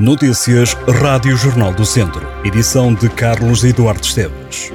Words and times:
Notícias 0.00 0.72
Rádio 1.02 1.36
Jornal 1.36 1.74
do 1.74 1.84
Centro. 1.84 2.26
Edição 2.42 2.94
de 2.94 3.06
Carlos 3.10 3.62
Eduardo 3.64 4.02
Esteves. 4.02 4.72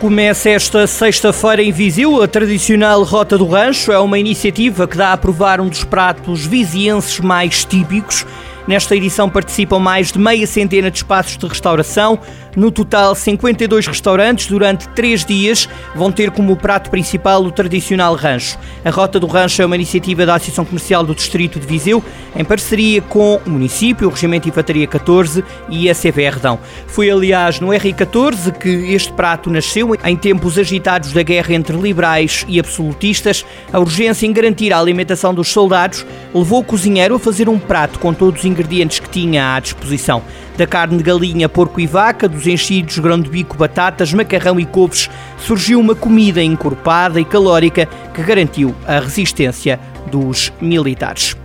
Começa 0.00 0.48
esta 0.48 0.86
sexta-feira 0.86 1.62
em 1.62 1.70
Viseu 1.70 2.22
a 2.22 2.26
tradicional 2.26 3.02
Rota 3.02 3.36
do 3.36 3.46
Rancho. 3.46 3.92
É 3.92 3.98
uma 3.98 4.18
iniciativa 4.18 4.88
que 4.88 4.96
dá 4.96 5.12
a 5.12 5.18
provar 5.18 5.60
um 5.60 5.68
dos 5.68 5.84
pratos 5.84 6.46
vizienses 6.46 7.20
mais 7.20 7.62
típicos 7.66 8.24
Nesta 8.68 8.94
edição 8.94 9.30
participam 9.30 9.78
mais 9.78 10.12
de 10.12 10.18
meia 10.18 10.46
centena 10.46 10.90
de 10.90 10.98
espaços 10.98 11.38
de 11.38 11.46
restauração. 11.46 12.18
No 12.58 12.72
total, 12.72 13.14
52 13.14 13.86
restaurantes 13.86 14.48
durante 14.48 14.88
três 14.88 15.24
dias 15.24 15.68
vão 15.94 16.10
ter 16.10 16.32
como 16.32 16.56
prato 16.56 16.90
principal 16.90 17.40
o 17.44 17.52
tradicional 17.52 18.16
rancho. 18.16 18.58
A 18.84 18.90
Rota 18.90 19.20
do 19.20 19.28
Rancho 19.28 19.62
é 19.62 19.64
uma 19.64 19.76
iniciativa 19.76 20.26
da 20.26 20.34
Associação 20.34 20.64
Comercial 20.64 21.04
do 21.04 21.14
Distrito 21.14 21.60
de 21.60 21.66
Viseu, 21.68 22.02
em 22.34 22.44
parceria 22.44 23.00
com 23.00 23.40
o 23.46 23.50
município, 23.50 24.08
o 24.08 24.10
Regimento 24.10 24.48
Infantaria 24.48 24.88
14 24.88 25.44
e 25.68 25.88
a 25.88 25.94
CV 25.94 26.30
Redão. 26.30 26.58
Foi, 26.88 27.08
aliás, 27.08 27.60
no 27.60 27.68
R14 27.68 28.50
que 28.50 28.92
este 28.92 29.12
prato 29.12 29.48
nasceu, 29.50 29.94
em 30.04 30.16
tempos 30.16 30.58
agitados 30.58 31.12
da 31.12 31.22
guerra 31.22 31.54
entre 31.54 31.76
liberais 31.76 32.44
e 32.48 32.58
absolutistas. 32.58 33.46
A 33.72 33.78
urgência 33.78 34.26
em 34.26 34.32
garantir 34.32 34.72
a 34.72 34.80
alimentação 34.80 35.32
dos 35.32 35.46
soldados 35.46 36.04
levou 36.34 36.58
o 36.58 36.64
cozinheiro 36.64 37.14
a 37.14 37.18
fazer 37.20 37.48
um 37.48 37.56
prato 37.56 38.00
com 38.00 38.12
todos 38.12 38.40
os 38.40 38.46
ingredientes 38.46 38.98
que 38.98 39.08
tinha 39.08 39.54
à 39.54 39.60
disposição. 39.60 40.24
Da 40.58 40.66
carne 40.66 40.96
de 40.96 41.04
galinha, 41.04 41.48
porco 41.48 41.78
e 41.78 41.86
vaca, 41.86 42.28
dos 42.28 42.44
enchidos, 42.44 42.98
grão 42.98 43.20
de 43.20 43.30
bico, 43.30 43.56
batatas, 43.56 44.12
macarrão 44.12 44.58
e 44.58 44.66
couves, 44.66 45.08
surgiu 45.38 45.78
uma 45.78 45.94
comida 45.94 46.42
encorpada 46.42 47.20
e 47.20 47.24
calórica 47.24 47.86
que 48.12 48.20
garantiu 48.24 48.74
a 48.84 48.98
resistência 48.98 49.78
dos 50.10 50.52
militares. 50.60 51.36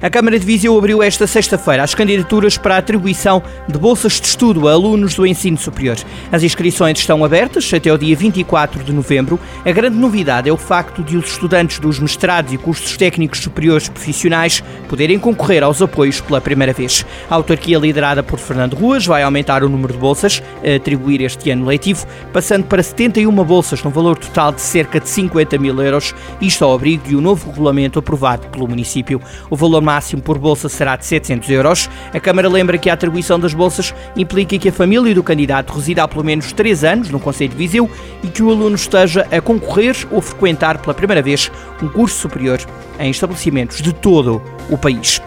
A 0.00 0.08
Câmara 0.08 0.38
de 0.38 0.46
Viseu 0.46 0.78
abriu 0.78 1.02
esta 1.02 1.26
sexta-feira 1.26 1.82
as 1.82 1.92
candidaturas 1.92 2.56
para 2.56 2.76
a 2.76 2.78
atribuição 2.78 3.42
de 3.68 3.76
bolsas 3.76 4.20
de 4.20 4.28
estudo 4.28 4.68
a 4.68 4.72
alunos 4.72 5.16
do 5.16 5.26
ensino 5.26 5.58
superior. 5.58 5.96
As 6.30 6.44
inscrições 6.44 7.00
estão 7.00 7.24
abertas 7.24 7.68
até 7.74 7.92
o 7.92 7.98
dia 7.98 8.14
24 8.14 8.84
de 8.84 8.92
novembro. 8.92 9.40
A 9.64 9.72
grande 9.72 9.96
novidade 9.96 10.48
é 10.48 10.52
o 10.52 10.56
facto 10.56 11.02
de 11.02 11.16
os 11.16 11.32
estudantes 11.32 11.80
dos 11.80 11.98
mestrados 11.98 12.52
e 12.52 12.56
cursos 12.56 12.96
técnicos 12.96 13.40
superiores 13.40 13.88
profissionais 13.88 14.62
poderem 14.88 15.18
concorrer 15.18 15.64
aos 15.64 15.82
apoios 15.82 16.20
pela 16.20 16.40
primeira 16.40 16.72
vez. 16.72 17.04
A 17.28 17.34
autarquia 17.34 17.76
liderada 17.76 18.22
por 18.22 18.38
Fernando 18.38 18.74
Ruas 18.74 19.04
vai 19.04 19.24
aumentar 19.24 19.64
o 19.64 19.68
número 19.68 19.94
de 19.94 19.98
bolsas 19.98 20.40
a 20.64 20.76
atribuir 20.76 21.22
este 21.22 21.50
ano 21.50 21.66
letivo, 21.66 22.06
passando 22.32 22.66
para 22.66 22.84
71 22.84 23.32
bolsas 23.44 23.82
no 23.82 23.90
valor 23.90 24.16
total 24.16 24.52
de 24.52 24.60
cerca 24.60 25.00
de 25.00 25.08
50 25.08 25.58
mil 25.58 25.82
euros, 25.82 26.14
isto 26.40 26.64
ao 26.64 26.72
abrigo 26.72 27.08
de 27.08 27.16
um 27.16 27.20
novo 27.20 27.50
regulamento 27.50 27.98
aprovado 27.98 28.46
pelo 28.46 28.68
município. 28.68 29.20
O 29.50 29.56
valor 29.56 29.87
máximo 29.88 30.20
por 30.20 30.36
bolsa 30.36 30.68
será 30.68 30.96
de 30.96 31.06
700 31.06 31.48
euros. 31.48 31.90
A 32.12 32.20
Câmara 32.20 32.46
lembra 32.46 32.76
que 32.76 32.90
a 32.90 32.92
atribuição 32.92 33.40
das 33.40 33.54
bolsas 33.54 33.94
implica 34.14 34.58
que 34.58 34.68
a 34.68 34.72
família 34.72 35.14
do 35.14 35.22
candidato 35.22 35.72
resida 35.72 36.04
há 36.04 36.08
pelo 36.08 36.22
menos 36.22 36.52
3 36.52 36.84
anos 36.84 37.08
no 37.08 37.18
Conselho 37.18 37.52
de 37.52 37.56
Viseu 37.56 37.90
e 38.22 38.28
que 38.28 38.42
o 38.42 38.50
aluno 38.50 38.76
esteja 38.76 39.26
a 39.32 39.40
concorrer 39.40 39.96
ou 40.10 40.20
frequentar 40.20 40.76
pela 40.76 40.92
primeira 40.92 41.22
vez 41.22 41.50
um 41.82 41.88
curso 41.88 42.20
superior 42.20 42.60
em 42.98 43.10
estabelecimentos 43.10 43.80
de 43.80 43.94
todo 43.94 44.42
o 44.68 44.76
país. 44.76 45.22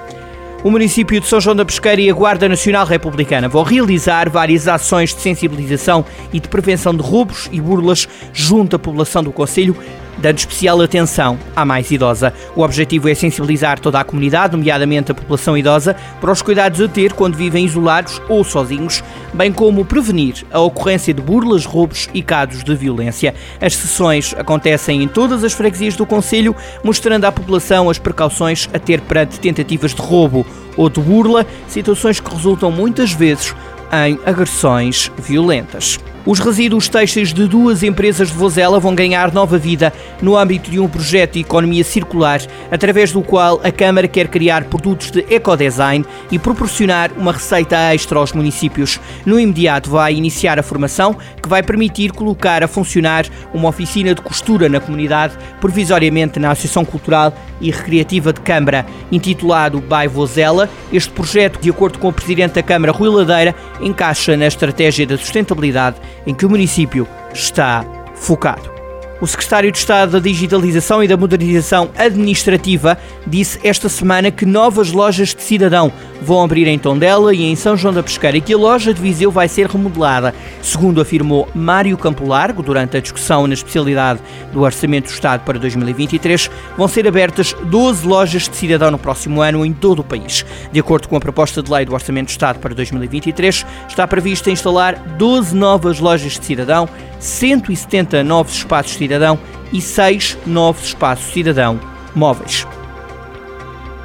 O 0.64 0.70
município 0.70 1.20
de 1.20 1.26
São 1.26 1.42
João 1.42 1.56
da 1.56 1.66
Pesqueira 1.66 2.00
e 2.00 2.08
a 2.08 2.14
Guarda 2.14 2.48
Nacional 2.48 2.86
Republicana 2.86 3.50
vão 3.50 3.64
realizar 3.64 4.30
várias 4.30 4.68
ações 4.68 5.12
de 5.12 5.20
sensibilização 5.20 6.06
e 6.32 6.40
de 6.40 6.48
prevenção 6.48 6.94
de 6.94 7.02
roubos 7.02 7.50
e 7.52 7.60
burlas 7.60 8.08
junto 8.32 8.76
à 8.76 8.80
população 8.80 9.24
do 9.24 9.32
Conselho 9.32 9.76
dando 10.18 10.38
especial 10.38 10.82
atenção 10.82 11.38
à 11.56 11.66
mais 11.66 11.90
idosa. 11.92 12.34
O 12.56 12.62
objetivo 12.62 13.10
é 13.10 13.16
sensibilizar 13.16 13.80
toda 13.80 14.00
a 14.00 14.04
comunidade, 14.04 14.56
nomeadamente 14.56 15.12
a 15.12 15.16
população 15.16 15.58
idosa, 15.58 15.96
para 16.20 16.32
os 16.32 16.42
cuidados 16.42 16.82
a 16.82 16.88
ter 16.88 17.14
quando 17.14 17.36
vivem 17.36 17.66
isolados 17.66 18.22
ou 18.30 18.44
sozinhos, 18.44 19.04
bem 19.34 19.52
como 19.52 19.86
prevenir 19.86 20.46
a 20.52 20.60
ocorrência 20.60 21.14
de 21.14 21.22
burlas, 21.22 21.66
roubos 21.66 22.10
e 22.14 22.22
casos 22.22 22.64
de 22.64 22.76
violência. 22.76 23.34
As 23.60 23.76
sessões 23.76 24.34
acontecem 24.38 25.04
em 25.04 25.08
todas 25.08 25.44
as 25.44 25.54
freguesias 25.54 25.96
do 25.96 26.06
Conselho, 26.06 26.56
mostrando 26.84 27.26
à 27.26 27.32
população 27.32 27.90
as 27.90 27.98
precauções 27.98 28.70
a 28.74 28.80
ter 28.80 29.02
perante 29.02 29.40
tentativas 29.40 29.94
de 29.94 30.02
roubo 30.02 30.46
ou 30.78 30.90
de 30.90 31.00
burla, 31.00 31.46
situações 31.68 32.20
que 32.20 32.34
resultam 32.34 32.72
muitas 32.72 33.12
vezes 33.12 33.56
em 33.92 34.18
agressões 34.26 35.12
violentas. 35.18 36.00
Os 36.24 36.38
resíduos 36.38 36.88
têxteis 36.88 37.34
de 37.34 37.48
duas 37.48 37.82
empresas 37.82 38.28
de 38.28 38.36
Vozela 38.36 38.80
vão 38.80 38.94
ganhar 38.94 39.34
nova 39.34 39.58
vida 39.58 39.92
no 40.22 40.38
âmbito 40.38 40.70
de 40.70 40.80
um 40.80 40.88
projeto 40.88 41.34
de 41.34 41.40
economia 41.40 41.84
circular, 41.84 42.40
através 42.70 43.12
do 43.12 43.24
qual 43.24 43.60
a 43.64 43.72
Câmara 43.72 44.08
quer 44.08 44.28
criar 44.28 44.66
produtos 44.66 45.10
de 45.10 45.26
ecodesign 45.34 46.06
e 46.32 46.38
proporcionar 46.38 47.12
uma 47.18 47.32
receita 47.32 47.76
extra 47.92 48.20
aos 48.20 48.34
municípios. 48.34 49.00
No 49.26 49.40
imediato 49.40 49.90
vai 49.90 50.14
iniciar 50.14 50.60
a 50.60 50.64
formação, 50.64 51.18
que 51.42 51.50
vai 51.50 51.64
permitir 51.64 52.12
colocar 52.12 52.64
a 52.64 52.68
funcionar 52.68 53.26
uma 53.52 53.70
oficina 53.70 54.14
de 54.14 54.22
costura 54.22 54.70
na 54.70 54.80
comunidade, 54.80 55.36
provisoriamente 55.60 56.40
na 56.40 56.52
Associação 56.52 56.86
Cultural 56.86 57.34
e 57.60 57.72
Recreativa 57.72 58.32
de 58.32 58.42
Câmara, 58.42 58.86
intitulado 59.12 59.82
By 59.82 60.08
Vozela. 60.08 60.70
Este 60.94 61.10
projeto, 61.10 61.60
de 61.60 61.72
acordo 61.72 61.98
com 61.98 62.10
o 62.10 62.14
Presidente 62.14 62.54
da 62.54 62.64
Câmara, 62.64 62.92
Rui 62.92 63.10
Ladeira, 63.10 63.56
encaixa 63.82 64.38
na 64.38 64.46
estratégia 64.46 65.08
da 65.08 65.18
sustentabilidade 65.18 65.98
em 66.26 66.34
que 66.34 66.46
o 66.46 66.50
município 66.50 67.08
está 67.34 67.86
focado. 68.16 68.81
O 69.22 69.28
secretário 69.28 69.72
de 69.72 69.78
Estado 69.78 70.14
da 70.14 70.20
Digitalização 70.20 71.04
e 71.04 71.08
da 71.08 71.16
Modernização 71.16 71.92
Administrativa 71.96 72.98
disse 73.28 73.60
esta 73.64 73.88
semana 73.88 74.32
que 74.32 74.48
novas 74.48 74.92
lojas 74.92 75.36
de 75.36 75.44
cidadão 75.44 75.94
vão 76.24 76.44
abrir 76.44 76.68
em 76.68 76.80
Tondela 76.80 77.32
e 77.32 77.44
em 77.44 77.56
São 77.56 77.78
João 77.78 77.94
da 77.94 78.02
Pesqueira 78.02 78.38
e 78.38 78.42
que 78.42 78.52
a 78.52 78.58
loja 78.58 78.92
de 78.92 79.00
Viseu 79.00 79.30
vai 79.30 79.48
ser 79.48 79.68
remodelada. 79.68 80.34
Segundo 80.64 81.00
afirmou 81.00 81.48
Mário 81.54 81.96
Campo 82.00 82.26
Largo, 82.26 82.64
durante 82.64 82.98
a 82.98 83.00
discussão 83.00 83.46
na 83.46 83.54
especialidade 83.54 84.20
do 84.52 84.62
Orçamento 84.62 85.06
do 85.06 85.14
Estado 85.14 85.42
para 85.42 85.60
2023, 85.60 86.50
vão 86.76 86.88
ser 86.88 87.08
abertas 87.08 87.54
12 87.66 88.08
lojas 88.08 88.50
de 88.50 88.56
cidadão 88.56 88.90
no 88.90 88.98
próximo 88.98 89.40
ano 89.40 89.64
em 89.64 89.72
todo 89.72 90.00
o 90.00 90.04
país. 90.04 90.44
De 90.72 90.80
acordo 90.80 91.08
com 91.08 91.16
a 91.16 91.20
proposta 91.20 91.62
de 91.62 91.72
lei 91.72 91.86
do 91.86 91.94
Orçamento 91.94 92.26
do 92.26 92.32
Estado 92.32 92.58
para 92.58 92.74
2023, 92.74 93.68
está 93.88 94.08
prevista 94.08 94.50
instalar 94.50 94.96
12 95.18 95.56
novas 95.56 96.00
lojas 96.00 96.34
de 96.34 96.44
cidadão, 96.44 96.90
170 97.20 98.24
novos 98.24 98.56
espaços 98.56 98.98
de 98.98 99.11
cidadão 99.12 99.38
e 99.74 99.82
6 99.82 100.38
novos 100.46 100.86
espaços 100.86 101.34
cidadão 101.34 101.80
móveis. 102.16 102.66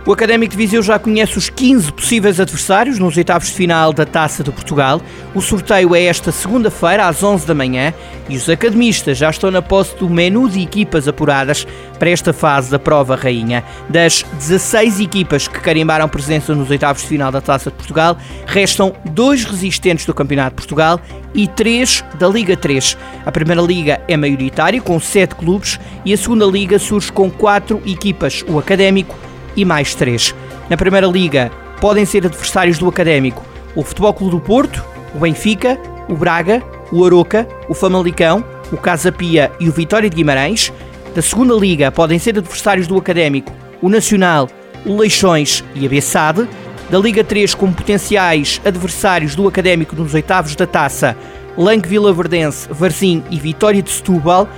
O 0.07 0.13
Académico 0.13 0.53
de 0.53 0.57
Viseu 0.57 0.85
já 0.85 1.01
conhece 1.01 1.37
os 1.37 1.51
15 1.51 1.93
possíveis 1.93 2.39
adversários 2.39 2.97
nos 2.97 3.17
oitavos 3.17 3.49
de 3.49 3.55
final 3.55 3.93
da 3.93 4.07
Taça 4.07 4.45
de 4.45 4.53
Portugal. 4.53 5.03
O 5.35 5.43
sorteio 5.43 5.97
é 5.97 6.05
esta 6.05 6.31
segunda-feira, 6.31 7.09
às 7.09 7.25
11 7.25 7.45
da 7.45 7.57
manhã, 7.57 7.93
e 8.29 8.37
os 8.37 8.49
academistas 8.49 9.19
já 9.19 9.29
estão 9.29 9.51
na 9.51 9.61
posse 9.61 9.97
do 9.97 10.09
menu 10.09 10.49
de 10.49 10.63
equipas 10.63 11.09
apuradas 11.09 11.67
para 11.99 12.09
esta 12.09 12.33
fase 12.33 12.71
da 12.71 12.79
prova 12.79 13.17
rainha. 13.17 13.65
Das 13.89 14.25
16 14.39 15.01
equipas 15.01 15.49
que 15.49 15.59
carimbaram 15.59 16.09
presença 16.09 16.55
nos 16.55 16.71
oitavos 16.71 17.03
de 17.03 17.09
final 17.09 17.33
da 17.33 17.41
Taça 17.41 17.69
de 17.69 17.77
Portugal, 17.77 18.17
restam 18.47 18.95
dois 19.07 19.43
resistentes 19.43 20.07
do 20.07 20.15
Campeonato 20.15 20.51
de 20.51 20.57
Portugal 20.63 21.01
e 21.35 21.49
três 21.49 22.05
da 22.17 22.29
Liga 22.29 22.57
3. 22.57 22.97
A 23.27 23.33
Primeira 23.33 23.61
Liga 23.61 24.01
é 24.07 24.17
maioritária, 24.17 24.81
com 24.81 25.01
sete 25.01 25.35
clubes, 25.35 25.81
e 26.05 26.15
a 26.15 26.17
Segunda 26.17 26.47
Liga 26.47 26.79
surge 26.79 27.11
com 27.11 27.29
quatro 27.29 27.83
equipas, 27.85 28.45
o 28.47 28.57
Académico, 28.57 29.26
e 29.57 29.65
mais 29.65 29.95
três. 29.95 30.35
Na 30.69 30.77
Primeira 30.77 31.07
Liga 31.07 31.51
podem 31.81 32.05
ser 32.05 32.27
adversários 32.27 32.79
do 32.79 32.89
Académico 32.89 33.45
o 33.75 33.83
Futebol 33.83 34.15
Clube 34.15 34.31
do 34.33 34.41
Porto, 34.41 34.85
o 35.15 35.19
Benfica, 35.19 35.79
o 36.09 36.15
Braga, 36.15 36.63
o 36.91 37.05
Aroca, 37.05 37.47
o 37.69 37.75
Famalicão, 37.75 38.43
o 38.73 38.77
Casa 38.77 39.13
Pia 39.13 39.53
e 39.61 39.69
o 39.69 39.73
Vitória 39.73 40.09
de 40.09 40.17
Guimarães. 40.17 40.73
Da 41.15 41.21
Segunda 41.21 41.55
Liga 41.55 41.93
podem 41.93 42.19
ser 42.19 42.39
adversários 42.39 42.87
do 42.87 42.97
Académico 42.97 43.53
o 43.83 43.89
Nacional, 43.89 44.49
o 44.85 44.97
Leixões 44.97 45.63
e 45.75 45.85
a 45.85 45.89
Bessade. 45.89 46.49
Da 46.91 46.99
Liga 46.99 47.23
3 47.25 47.55
como 47.55 47.75
potenciais 47.75 48.61
adversários 48.65 49.35
do 49.35 49.47
Académico 49.47 49.97
nos 49.97 50.15
oitavos 50.15 50.55
da 50.55 50.67
taça, 50.67 51.17
Lanque 51.57 51.89
Vila 51.89 52.13
Verdense, 52.13 52.69
Varzim 52.71 53.25
e 53.31 53.39
Vitória 53.39 53.83
de 53.83 53.91
Setúbal. 53.91 54.49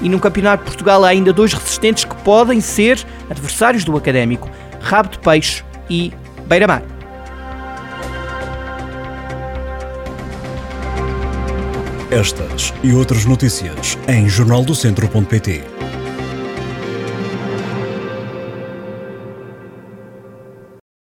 E 0.00 0.08
no 0.08 0.20
Campeonato 0.20 0.64
de 0.64 0.70
Portugal 0.70 1.04
há 1.04 1.08
ainda 1.08 1.32
dois 1.32 1.52
resistentes 1.52 2.04
que 2.04 2.14
podem 2.16 2.60
ser 2.60 3.04
adversários 3.30 3.84
do 3.84 3.96
Académico: 3.96 4.50
Rabo 4.80 5.10
de 5.10 5.18
Peixe 5.18 5.62
e 5.88 6.12
Beira-Mar. 6.46 6.82
Estas 12.10 12.72
e 12.82 12.92
outras 12.92 13.24
notícias 13.24 13.98
em 14.06 14.28
jornaldocentro.pt. 14.28 15.64